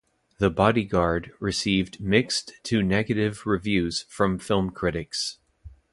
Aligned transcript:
"The 0.39 0.49
Bodyguard" 0.49 1.31
received 1.39 2.01
mixed 2.01 2.53
to 2.63 2.81
negative 2.81 3.45
reviews 3.45 4.01
from 4.09 4.39
film 4.39 4.71
critics. 4.71 5.37